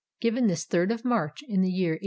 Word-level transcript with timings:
"Given 0.19 0.47
this 0.47 0.65
3rd 0.65 0.91
of 0.93 1.05
March, 1.05 1.43
in 1.43 1.61
the 1.61 1.69
year 1.69 1.91
1827. 1.91 1.99